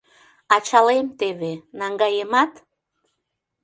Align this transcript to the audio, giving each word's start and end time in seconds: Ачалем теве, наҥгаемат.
Ачалем 0.55 1.07
теве, 1.19 1.53
наҥгаемат. 1.79 2.51